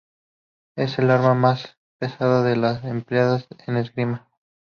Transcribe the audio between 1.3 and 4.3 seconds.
más pesada de las empleadas en esgrima.